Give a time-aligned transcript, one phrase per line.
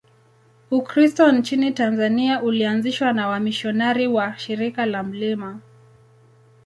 [0.71, 5.37] Ukristo nchini Tanzania ulianzishwa na wamisionari wa Shirika la Mt.